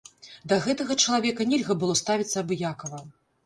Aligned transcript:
Да 0.53 0.57
гэтага 0.65 0.97
чалавека 1.03 1.49
нельга 1.51 1.77
было 1.85 2.01
ставіцца 2.03 2.35
абыякава. 2.45 3.07